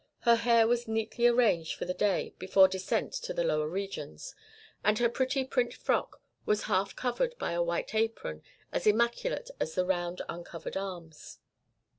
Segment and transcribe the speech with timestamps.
[0.21, 4.33] Her hair was neatly arranged for the day before descent to the lower regions,
[4.83, 8.41] and her pretty print frock was half covered by a white apron
[8.71, 11.37] as immaculate as her round uncovered arms.